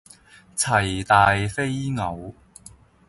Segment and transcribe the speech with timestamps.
[0.55, 2.33] 齊大非偶